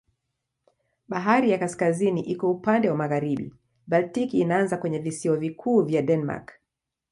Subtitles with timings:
[1.07, 3.53] Bahari ya Kaskazini iko upande wa magharibi,
[3.87, 6.51] Baltiki inaanza kwenye visiwa vikuu vya Denmark.